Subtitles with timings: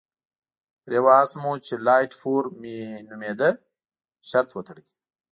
[0.81, 2.77] پر یوه اس مو چې لایټ فور مي
[3.09, 3.49] نومېده
[4.29, 4.83] شرط وتاړه.